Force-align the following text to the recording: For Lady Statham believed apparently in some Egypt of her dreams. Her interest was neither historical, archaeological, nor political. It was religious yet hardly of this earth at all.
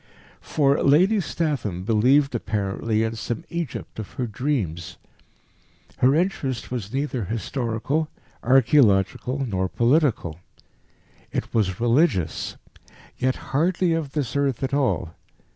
For 0.41 0.81
Lady 0.81 1.19
Statham 1.19 1.83
believed 1.83 2.33
apparently 2.33 3.03
in 3.03 3.13
some 3.13 3.43
Egypt 3.51 3.99
of 3.99 4.13
her 4.13 4.25
dreams. 4.25 4.97
Her 5.97 6.15
interest 6.15 6.71
was 6.71 6.91
neither 6.91 7.25
historical, 7.25 8.09
archaeological, 8.41 9.45
nor 9.45 9.69
political. 9.69 10.39
It 11.31 11.53
was 11.53 11.79
religious 11.79 12.57
yet 13.19 13.35
hardly 13.51 13.93
of 13.93 14.13
this 14.13 14.35
earth 14.35 14.63
at 14.63 14.73
all. 14.73 15.13